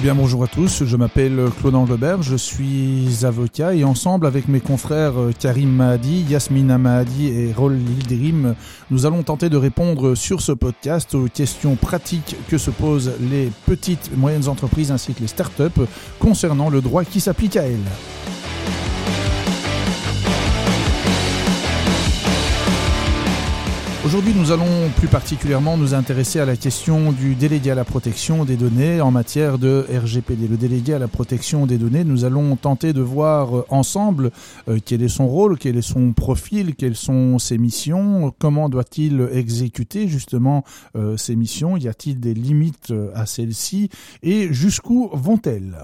Bien 0.00 0.14
bonjour 0.14 0.44
à 0.44 0.46
tous, 0.46 0.84
je 0.84 0.96
m'appelle 0.96 1.40
Claude 1.58 1.74
Anglebert, 1.74 2.22
je 2.22 2.36
suis 2.36 3.24
avocat 3.24 3.74
et 3.74 3.82
ensemble 3.82 4.28
avec 4.28 4.46
mes 4.46 4.60
confrères 4.60 5.18
euh, 5.18 5.32
Karim 5.36 5.70
Mahadi, 5.70 6.24
Yasmina 6.30 6.78
Mahadi 6.78 7.26
et 7.26 7.52
Rol 7.52 7.76
Hilderim, 7.76 8.54
nous 8.92 9.06
allons 9.06 9.24
tenter 9.24 9.48
de 9.48 9.56
répondre 9.56 10.14
sur 10.14 10.40
ce 10.40 10.52
podcast 10.52 11.16
aux 11.16 11.26
questions 11.26 11.74
pratiques 11.74 12.36
que 12.48 12.58
se 12.58 12.70
posent 12.70 13.12
les 13.28 13.50
petites 13.66 14.10
et 14.14 14.16
moyennes 14.16 14.46
entreprises 14.46 14.92
ainsi 14.92 15.14
que 15.14 15.20
les 15.20 15.26
startups 15.26 15.82
concernant 16.20 16.70
le 16.70 16.80
droit 16.80 17.02
qui 17.04 17.18
s'applique 17.18 17.56
à 17.56 17.64
elles. 17.64 18.37
Aujourd'hui, 24.04 24.32
nous 24.32 24.52
allons 24.52 24.90
plus 24.96 25.08
particulièrement 25.08 25.76
nous 25.76 25.92
intéresser 25.92 26.38
à 26.38 26.44
la 26.44 26.56
question 26.56 27.10
du 27.10 27.34
délégué 27.34 27.72
à 27.72 27.74
la 27.74 27.84
protection 27.84 28.44
des 28.44 28.56
données 28.56 29.00
en 29.00 29.10
matière 29.10 29.58
de 29.58 29.84
RGPD. 29.90 30.46
Le 30.46 30.56
délégué 30.56 30.94
à 30.94 31.00
la 31.00 31.08
protection 31.08 31.66
des 31.66 31.78
données, 31.78 32.04
nous 32.04 32.24
allons 32.24 32.54
tenter 32.54 32.92
de 32.92 33.00
voir 33.00 33.58
euh, 33.58 33.66
ensemble 33.70 34.30
euh, 34.68 34.78
quel 34.84 35.02
est 35.02 35.08
son 35.08 35.26
rôle, 35.26 35.58
quel 35.58 35.76
est 35.76 35.82
son 35.82 36.12
profil, 36.12 36.76
quelles 36.76 36.96
sont 36.96 37.40
ses 37.40 37.58
missions, 37.58 38.32
comment 38.38 38.68
doit-il 38.68 39.28
exécuter 39.32 40.06
justement 40.06 40.64
euh, 40.94 41.16
ses 41.16 41.34
missions, 41.34 41.76
y 41.76 41.88
a-t-il 41.88 42.20
des 42.20 42.34
limites 42.34 42.94
à 43.14 43.26
celles-ci 43.26 43.90
et 44.22 44.52
jusqu'où 44.52 45.10
vont-elles? 45.12 45.76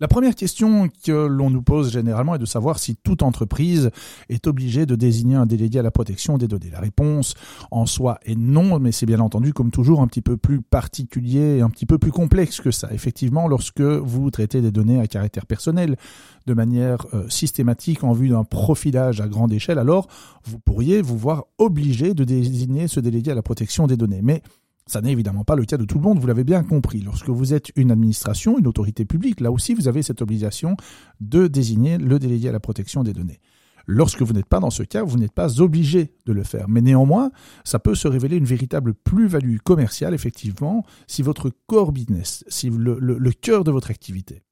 La 0.00 0.08
première 0.08 0.34
question 0.34 0.88
que 1.04 1.12
l'on 1.12 1.50
nous 1.50 1.60
pose 1.60 1.92
généralement 1.92 2.34
est 2.34 2.38
de 2.38 2.46
savoir 2.46 2.78
si 2.78 2.96
toute 2.96 3.22
entreprise 3.22 3.90
est 4.30 4.46
obligée 4.46 4.86
de 4.86 4.94
désigner 4.94 5.36
un 5.36 5.44
délégué 5.44 5.78
à 5.78 5.82
la 5.82 5.90
protection 5.90 6.38
des 6.38 6.48
données. 6.48 6.70
La 6.70 6.80
réponse 6.80 7.34
en 7.70 7.84
soi 7.84 8.18
est 8.24 8.34
non, 8.34 8.78
mais 8.78 8.92
c'est 8.92 9.04
bien 9.04 9.20
entendu 9.20 9.52
comme 9.52 9.70
toujours 9.70 10.00
un 10.00 10.06
petit 10.06 10.22
peu 10.22 10.38
plus 10.38 10.62
particulier 10.62 11.58
et 11.58 11.60
un 11.60 11.68
petit 11.68 11.84
peu 11.84 11.98
plus 11.98 12.12
complexe 12.12 12.62
que 12.62 12.70
ça. 12.70 12.88
Effectivement, 12.92 13.46
lorsque 13.46 13.82
vous 13.82 14.30
traitez 14.30 14.62
des 14.62 14.70
données 14.70 15.00
à 15.00 15.06
caractère 15.06 15.44
personnel 15.44 15.96
de 16.46 16.54
manière 16.54 17.06
euh, 17.12 17.28
systématique 17.28 18.02
en 18.02 18.12
vue 18.12 18.30
d'un 18.30 18.44
profilage 18.44 19.20
à 19.20 19.28
grande 19.28 19.52
échelle, 19.52 19.78
alors 19.78 20.08
vous 20.44 20.58
pourriez 20.58 21.02
vous 21.02 21.18
voir 21.18 21.44
obligé 21.58 22.14
de 22.14 22.24
désigner 22.24 22.88
ce 22.88 23.00
délégué 23.00 23.32
à 23.32 23.34
la 23.34 23.42
protection 23.42 23.86
des 23.86 23.98
données. 23.98 24.20
Mais 24.22 24.42
ça 24.86 25.00
n'est 25.00 25.12
évidemment 25.12 25.44
pas 25.44 25.56
le 25.56 25.64
cas 25.64 25.76
de 25.76 25.84
tout 25.84 25.98
le 25.98 26.02
monde, 26.02 26.18
vous 26.18 26.26
l'avez 26.26 26.44
bien 26.44 26.62
compris. 26.62 27.00
Lorsque 27.00 27.28
vous 27.28 27.54
êtes 27.54 27.70
une 27.76 27.90
administration, 27.90 28.58
une 28.58 28.66
autorité 28.66 29.04
publique, 29.04 29.40
là 29.40 29.52
aussi 29.52 29.74
vous 29.74 29.88
avez 29.88 30.02
cette 30.02 30.22
obligation 30.22 30.76
de 31.20 31.46
désigner 31.46 31.98
le 31.98 32.18
délégué 32.18 32.48
à 32.48 32.52
la 32.52 32.60
protection 32.60 33.02
des 33.02 33.12
données. 33.12 33.40
Lorsque 33.86 34.22
vous 34.22 34.32
n'êtes 34.32 34.46
pas 34.46 34.60
dans 34.60 34.70
ce 34.70 34.82
cas, 34.82 35.02
vous 35.02 35.18
n'êtes 35.18 35.32
pas 35.32 35.60
obligé 35.60 36.14
de 36.26 36.32
le 36.32 36.44
faire. 36.44 36.68
Mais 36.68 36.80
néanmoins, 36.80 37.30
ça 37.64 37.78
peut 37.78 37.94
se 37.94 38.08
révéler 38.08 38.36
une 38.36 38.44
véritable 38.44 38.94
plus-value 38.94 39.56
commerciale, 39.64 40.14
effectivement, 40.14 40.84
si 41.06 41.22
votre 41.22 41.50
core 41.66 41.90
business, 41.90 42.44
si 42.48 42.70
le, 42.70 42.98
le 43.00 43.32
cœur 43.32 43.64
de 43.64 43.70
votre 43.70 43.90
activité 43.90 44.42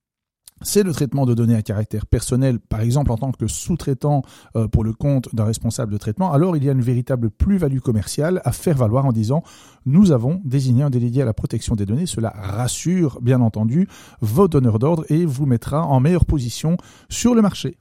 c'est 0.63 0.83
le 0.83 0.93
traitement 0.93 1.27
de 1.27 1.35
données 1.35 1.55
à 1.55 1.63
caractère 1.63 2.07
personnel, 2.07 2.59
par 2.59 2.81
exemple 2.81 3.13
en 3.13 3.17
tant 3.17 3.33
que 3.33 3.47
sous-traitant 3.47 4.23
euh, 4.57 4.69
pour 4.69 4.85
le 4.85 4.93
compte 4.93 5.35
d'un 5.35 5.45
responsable 5.45 5.93
de 5.93 5.99
traitement, 5.99 6.33
alors 6.33 6.57
il 6.57 6.65
y 6.65 6.69
a 6.69 6.73
une 6.73 6.81
véritable 6.81 7.31
plus-value 7.31 7.79
commerciale 7.79 8.41
à 8.45 8.53
faire 8.53 8.77
valoir 8.77 9.07
en 9.07 9.13
disant 9.13 9.43
nous 9.87 10.13
avons 10.13 10.41
désigné 10.45 10.83
un 10.83 10.91
délégué 10.91 11.23
à 11.23 11.25
la 11.25 11.33
protection 11.33 11.75
des 11.75 11.87
données. 11.87 12.07
Cela 12.07 12.33
rassure 12.37 13.21
bien 13.23 13.41
entendu 13.41 13.89
vos 14.21 14.49
donneurs 14.49 14.79
d'ordre 14.79 15.05
et 15.09 15.25
vous 15.25 15.47
mettra 15.47 15.85
en 15.85 16.01
meilleure 16.01 16.27
position 16.27 16.77
sur 17.09 17.35
le 17.35 17.43
marché. 17.43 17.79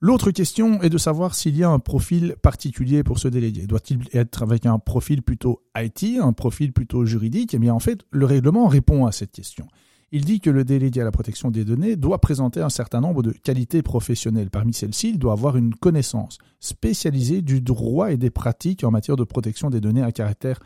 L'autre 0.00 0.32
question 0.32 0.82
est 0.82 0.90
de 0.90 0.98
savoir 0.98 1.34
s'il 1.34 1.56
y 1.56 1.64
a 1.64 1.70
un 1.70 1.78
profil 1.78 2.36
particulier 2.42 3.02
pour 3.02 3.18
ce 3.18 3.28
délégué. 3.28 3.66
Doit-il 3.66 4.00
être 4.12 4.42
avec 4.42 4.66
un 4.66 4.78
profil 4.78 5.22
plutôt 5.22 5.62
IT, 5.78 6.20
un 6.20 6.34
profil 6.34 6.74
plutôt 6.74 7.06
juridique? 7.06 7.54
Eh 7.54 7.58
bien 7.58 7.72
en 7.72 7.78
fait, 7.78 8.04
le 8.10 8.26
règlement 8.26 8.66
répond 8.66 9.06
à 9.06 9.12
cette 9.12 9.32
question 9.32 9.66
il 10.12 10.24
dit 10.24 10.40
que 10.40 10.50
le 10.50 10.64
délégué 10.64 11.00
à 11.00 11.04
la 11.04 11.10
protection 11.10 11.50
des 11.50 11.64
données 11.64 11.96
doit 11.96 12.20
présenter 12.20 12.60
un 12.60 12.68
certain 12.68 13.00
nombre 13.00 13.22
de 13.22 13.32
qualités 13.32 13.82
professionnelles. 13.82 14.50
Parmi 14.50 14.72
celles-ci, 14.72 15.10
il 15.10 15.18
doit 15.18 15.32
avoir 15.32 15.56
une 15.56 15.74
connaissance 15.74 16.38
spécialisée 16.60 17.42
du 17.42 17.60
droit 17.60 18.12
et 18.12 18.16
des 18.16 18.30
pratiques 18.30 18.84
en 18.84 18.90
matière 18.90 19.16
de 19.16 19.24
protection 19.24 19.70
des 19.70 19.80
données 19.80 20.02
à 20.02 20.12
caractère 20.12 20.60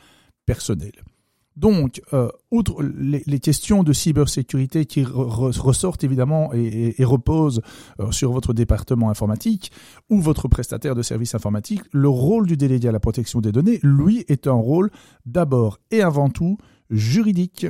personnel. 0.47 0.93
Donc, 1.59 2.01
euh, 2.13 2.29
outre 2.53 2.85
les, 2.85 3.41
questions 3.41 3.83
de 3.83 3.93
cybersécurité 3.93 4.87
qui 4.87 5.03
ressortent 5.05 6.05
évidemment 6.05 6.53
et, 6.55 6.95
reposent 7.01 7.63
euh, 7.99 8.13
sur 8.13 8.31
votre 8.31 8.53
département 8.53 9.11
informatique 9.11 9.73
ou 10.09 10.21
votre 10.21 10.47
prestataire 10.47 10.95
de 10.95 11.03
services 11.03 11.35
informatiques, 11.35 11.83
le 11.91 12.09
rôle 12.09 12.47
du 12.47 12.57
délégué 12.57 12.89
à 12.89 12.93
la 12.93 13.01
protection 13.01 13.41
des 13.41 13.51
données, 13.51 13.81
lui, 13.83 14.25
est 14.29 14.47
un 14.47 14.53
rôle 14.53 14.91
d'abord 15.27 15.81
et 15.91 16.01
avant 16.01 16.31
tout 16.31 16.59
juridique. 16.91 17.67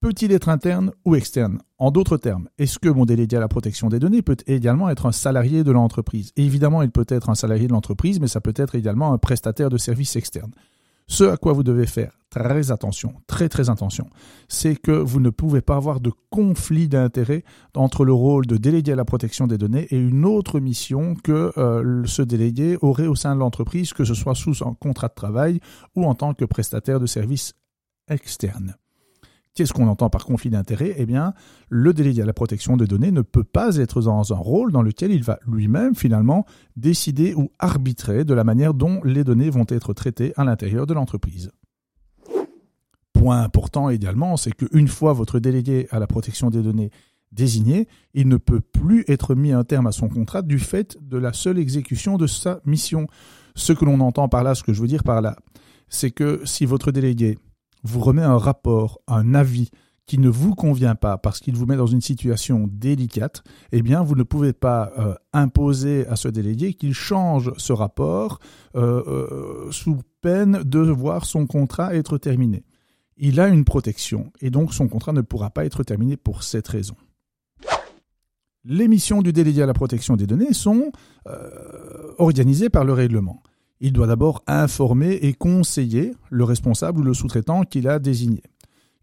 Peut-il 0.00 0.32
être 0.32 0.48
interne 0.48 0.92
ou 1.04 1.14
externe? 1.14 1.58
En 1.76 1.90
d'autres 1.90 2.16
termes, 2.16 2.48
est-ce 2.56 2.78
que 2.78 2.88
mon 2.88 3.04
délégué 3.04 3.36
à 3.36 3.40
la 3.40 3.48
protection 3.48 3.90
des 3.90 3.98
données 3.98 4.22
peut 4.22 4.38
également 4.46 4.88
être 4.88 5.04
un 5.04 5.12
salarié 5.12 5.62
de 5.62 5.72
l'entreprise? 5.72 6.32
Évidemment, 6.36 6.80
il 6.80 6.90
peut 6.90 7.04
être 7.06 7.28
un 7.28 7.34
salarié 7.34 7.66
de 7.66 7.72
l'entreprise, 7.72 8.18
mais 8.18 8.26
ça 8.26 8.40
peut 8.40 8.54
être 8.56 8.76
également 8.76 9.12
un 9.12 9.18
prestataire 9.18 9.68
de 9.68 9.76
services 9.76 10.16
externes. 10.16 10.52
Ce 11.06 11.24
à 11.24 11.36
quoi 11.36 11.52
vous 11.52 11.62
devez 11.62 11.84
faire 11.84 12.18
très 12.30 12.70
attention, 12.70 13.12
très 13.26 13.50
très 13.50 13.68
attention, 13.68 14.08
c'est 14.48 14.74
que 14.74 14.92
vous 14.92 15.20
ne 15.20 15.28
pouvez 15.28 15.60
pas 15.60 15.76
avoir 15.76 16.00
de 16.00 16.12
conflit 16.30 16.88
d'intérêt 16.88 17.44
entre 17.76 18.06
le 18.06 18.14
rôle 18.14 18.46
de 18.46 18.56
délégué 18.56 18.92
à 18.92 18.96
la 18.96 19.04
protection 19.04 19.46
des 19.46 19.58
données 19.58 19.86
et 19.90 19.98
une 19.98 20.24
autre 20.24 20.60
mission 20.60 21.14
que 21.14 21.52
euh, 21.58 22.06
ce 22.06 22.22
délégué 22.22 22.78
aurait 22.80 23.06
au 23.06 23.16
sein 23.16 23.34
de 23.34 23.40
l'entreprise, 23.40 23.92
que 23.92 24.04
ce 24.04 24.14
soit 24.14 24.34
sous 24.34 24.66
un 24.66 24.72
contrat 24.72 25.08
de 25.08 25.14
travail 25.14 25.60
ou 25.94 26.06
en 26.06 26.14
tant 26.14 26.32
que 26.32 26.46
prestataire 26.46 27.00
de 27.00 27.06
services 27.06 27.52
externes. 28.08 28.76
Qu'est-ce 29.54 29.72
qu'on 29.72 29.88
entend 29.88 30.10
par 30.10 30.24
conflit 30.24 30.50
d'intérêt 30.50 30.94
Eh 30.96 31.06
bien, 31.06 31.34
le 31.68 31.92
délégué 31.92 32.22
à 32.22 32.24
la 32.24 32.32
protection 32.32 32.76
des 32.76 32.86
données 32.86 33.10
ne 33.10 33.22
peut 33.22 33.44
pas 33.44 33.76
être 33.76 34.00
dans 34.00 34.32
un 34.32 34.36
rôle 34.36 34.70
dans 34.70 34.82
lequel 34.82 35.10
il 35.10 35.24
va 35.24 35.40
lui-même 35.46 35.94
finalement 35.96 36.46
décider 36.76 37.34
ou 37.34 37.50
arbitrer 37.58 38.24
de 38.24 38.32
la 38.32 38.44
manière 38.44 38.74
dont 38.74 39.02
les 39.02 39.24
données 39.24 39.50
vont 39.50 39.66
être 39.68 39.92
traitées 39.92 40.32
à 40.36 40.44
l'intérieur 40.44 40.86
de 40.86 40.94
l'entreprise. 40.94 41.50
Point 43.12 43.42
important 43.42 43.90
également, 43.90 44.36
c'est 44.36 44.52
qu'une 44.52 44.88
fois 44.88 45.12
votre 45.12 45.40
délégué 45.40 45.88
à 45.90 45.98
la 45.98 46.06
protection 46.06 46.48
des 46.48 46.62
données 46.62 46.90
désigné, 47.32 47.88
il 48.14 48.28
ne 48.28 48.36
peut 48.36 48.60
plus 48.60 49.04
être 49.08 49.34
mis 49.34 49.52
un 49.52 49.64
terme 49.64 49.86
à 49.86 49.92
son 49.92 50.08
contrat 50.08 50.42
du 50.42 50.58
fait 50.58 50.96
de 51.00 51.18
la 51.18 51.32
seule 51.32 51.58
exécution 51.58 52.18
de 52.18 52.26
sa 52.26 52.60
mission. 52.64 53.06
Ce 53.54 53.72
que 53.72 53.84
l'on 53.84 54.00
entend 54.00 54.28
par 54.28 54.44
là, 54.44 54.54
ce 54.54 54.62
que 54.62 54.72
je 54.72 54.80
veux 54.80 54.88
dire 54.88 55.04
par 55.04 55.20
là, 55.20 55.36
c'est 55.88 56.10
que 56.10 56.40
si 56.44 56.66
votre 56.66 56.92
délégué 56.92 57.38
vous 57.82 58.00
remet 58.00 58.22
un 58.22 58.38
rapport, 58.38 59.00
un 59.06 59.34
avis 59.34 59.70
qui 60.10 60.18
ne 60.18 60.28
vous 60.28 60.56
convient 60.56 60.96
pas 60.96 61.18
parce 61.18 61.38
qu'il 61.38 61.54
vous 61.54 61.66
met 61.66 61.76
dans 61.76 61.86
une 61.86 62.00
situation 62.00 62.68
délicate, 62.68 63.44
eh 63.70 63.80
bien, 63.80 64.02
vous 64.02 64.16
ne 64.16 64.24
pouvez 64.24 64.52
pas 64.52 64.90
euh, 64.98 65.14
imposer 65.32 66.04
à 66.08 66.16
ce 66.16 66.26
délégué 66.26 66.74
qu'il 66.74 66.94
change 66.94 67.52
ce 67.58 67.72
rapport 67.72 68.40
euh, 68.74 69.04
euh, 69.06 69.70
sous 69.70 69.98
peine 70.20 70.64
de 70.64 70.80
voir 70.80 71.24
son 71.24 71.46
contrat 71.46 71.94
être 71.94 72.18
terminé. 72.18 72.64
Il 73.18 73.38
a 73.38 73.46
une 73.46 73.64
protection 73.64 74.32
et 74.40 74.50
donc 74.50 74.74
son 74.74 74.88
contrat 74.88 75.12
ne 75.12 75.20
pourra 75.20 75.50
pas 75.50 75.64
être 75.64 75.84
terminé 75.84 76.16
pour 76.16 76.42
cette 76.42 76.66
raison. 76.66 76.96
Les 78.64 78.88
missions 78.88 79.22
du 79.22 79.32
délégué 79.32 79.62
à 79.62 79.66
la 79.66 79.74
protection 79.74 80.16
des 80.16 80.26
données 80.26 80.54
sont 80.54 80.90
organisées 82.18 82.68
par 82.68 82.84
le 82.84 82.94
règlement 82.94 83.44
il 83.80 83.92
doit 83.92 84.06
d'abord 84.06 84.42
informer 84.46 85.12
et 85.22 85.32
conseiller 85.32 86.12
le 86.30 86.44
responsable 86.44 87.00
ou 87.00 87.02
le 87.02 87.14
sous-traitant 87.14 87.62
qu'il 87.62 87.88
a 87.88 87.98
désigné. 87.98 88.42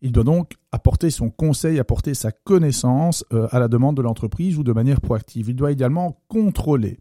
Il 0.01 0.11
doit 0.11 0.23
donc 0.23 0.53
apporter 0.71 1.09
son 1.09 1.29
conseil, 1.29 1.79
apporter 1.79 2.13
sa 2.13 2.31
connaissance 2.31 3.25
euh, 3.33 3.47
à 3.51 3.59
la 3.59 3.67
demande 3.67 3.97
de 3.97 4.03
l'entreprise 4.03 4.57
ou 4.57 4.63
de 4.63 4.71
manière 4.71 5.01
proactive. 5.01 5.49
Il 5.49 5.55
doit 5.55 5.71
également 5.71 6.21
contrôler. 6.27 6.99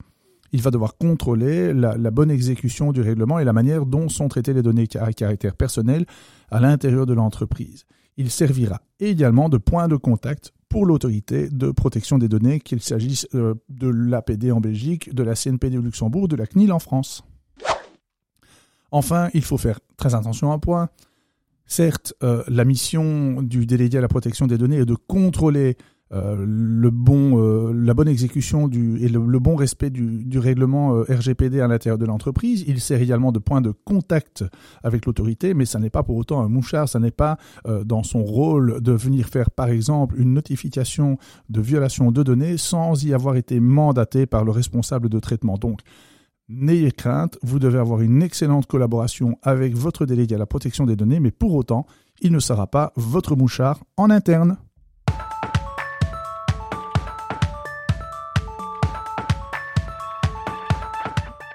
Il 0.53 0.63
va 0.63 0.71
devoir 0.71 0.97
contrôler 0.97 1.75
la, 1.75 2.11
bonne 2.11 2.31
exécution 2.31 2.93
du 2.93 3.03
règlement 3.03 3.39
et 3.39 3.45
la 3.45 3.53
manière 3.53 3.85
dont 3.85 4.09
sont 4.09 4.29
traitées 4.29 4.55
les 4.55 4.63
données 4.63 4.89
à 4.99 5.13
caractère 5.13 5.57
personnel 5.57 6.07
à 6.51 6.61
l'intérieur 6.61 7.05
de 7.05 7.13
l'entreprise. 7.13 7.85
Il 8.17 8.31
servira 8.31 8.81
également 8.99 9.51
de 9.51 9.59
point 9.59 9.89
de 9.89 9.97
contact 9.97 10.55
pour 10.71 10.87
l'autorité 10.87 11.49
de 11.51 11.71
protection 11.71 12.17
des 12.17 12.29
données, 12.29 12.61
qu'il 12.61 12.81
s'agisse 12.81 13.29
euh, 13.35 13.55
de 13.69 13.89
l'APD 13.89 14.51
en 14.51 14.61
Belgique, 14.61 15.15
de 15.15 15.23
la 15.23 15.35
CNPD 15.35 15.77
au 15.77 15.83
Luxembourg, 15.83 16.29
de 16.29 16.37
la 16.37 16.47
CNIL 16.47 16.73
en 16.73 16.79
France. 16.79 17.23
Enfin, 18.91 19.29
il 19.35 19.43
faut 19.43 19.59
faire 19.59 19.81
très 19.97 20.15
attention 20.15 20.53
à 20.53 20.55
un 20.55 20.59
point. 20.59 20.89
Certes, 21.67 22.15
euh, 22.23 22.45
la 22.49 22.65
mission 22.65 23.43
du 23.43 23.67
délégué 23.67 23.99
à 23.99 24.01
la 24.01 24.09
protection 24.09 24.47
des 24.47 24.57
données 24.57 24.79
est 24.79 24.87
de 24.87 24.95
contrôler 24.95 25.77
euh, 26.13 26.47
euh, 26.47 27.73
la 27.75 27.95
bonne 27.95 28.07
exécution 28.07 28.69
du, 28.69 29.03
et 29.03 29.09
le, 29.09 29.41
bon 29.41 29.57
respect 29.57 29.91
du, 29.91 30.39
règlement 30.39 31.03
RGPD 31.09 31.61
à 31.61 31.67
l'intérieur 31.67 31.99
de 31.99 32.07
l'entreprise. 32.07 32.65
Il 32.69 32.81
sert 32.81 33.03
également 33.03 33.33
de 33.33 33.41
point 33.41 33.61
de 33.61 33.73
contact 33.85 34.45
avec 34.85 35.07
l'autorité, 35.07 35.55
mais 35.55 35.65
ça 35.65 35.81
n'est 35.81 35.91
pas 35.91 36.05
pour 36.05 36.15
autant 36.17 36.41
un 36.41 36.49
mouchard, 36.49 36.89
ça 36.89 37.01
n'est 37.01 37.11
pas 37.11 37.39
dans 37.85 38.05
son 38.05 38.23
rôle 38.23 38.81
de 38.81 38.93
venir 38.93 39.27
faire, 39.27 39.51
par 39.51 39.69
exemple, 39.69 40.15
une 40.21 40.33
notification 40.33 41.19
de 41.51 41.61
violation 41.61 42.13
de 42.13 42.23
données 42.23 42.57
sans 42.57 43.03
y 43.03 43.13
avoir 43.13 43.35
été 43.35 43.59
mandaté 43.59 44.27
par 44.27 44.45
le 44.45 44.53
responsable 44.53 45.09
de 45.09 45.19
traitement. 45.19 45.59
Donc, 45.59 45.81
N'ayez 46.49 46.93
crainte, 46.93 47.39
vous 47.43 47.59
devez 47.59 47.81
avoir 47.81 48.03
une 48.03 48.23
excellente 48.23 48.67
collaboration 48.67 49.37
avec 49.43 49.75
votre 49.75 50.07
délégué 50.07 50.37
à 50.37 50.39
la 50.39 50.47
protection 50.47 50.87
des 50.87 50.95
données, 50.95 51.19
mais 51.19 51.33
pour 51.33 51.53
autant, 51.55 51.87
il 52.21 52.31
ne 52.31 52.39
sera 52.39 52.69
pas 52.69 52.93
votre 52.95 53.35
mouchard 53.35 53.83
en 53.97 54.11
interne. 54.11 54.57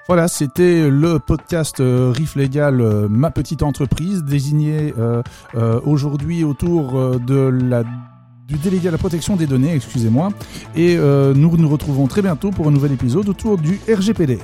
Voilà, 0.08 0.28
c'était 0.28 0.90
le 0.90 1.18
podcast 1.18 1.80
euh, 1.80 2.12
Riff 2.14 2.36
Légal, 2.36 2.82
euh, 2.82 3.08
ma 3.08 3.30
petite 3.30 3.62
entreprise, 3.62 4.22
désigné 4.24 4.92
euh, 4.98 5.22
aujourd'hui 5.86 6.44
autour 6.44 7.18
du 7.18 8.58
délégué 8.62 8.88
à 8.88 8.90
la 8.90 8.98
protection 8.98 9.36
des 9.36 9.46
données, 9.46 9.74
excusez-moi. 9.74 10.28
Et 10.76 10.98
nous 10.98 11.56
nous 11.56 11.68
retrouvons 11.70 12.08
très 12.08 12.20
bientôt 12.20 12.50
pour 12.50 12.68
un 12.68 12.70
nouvel 12.70 12.92
épisode 12.92 13.26
autour 13.30 13.56
du 13.56 13.80
RGPD. 13.88 14.38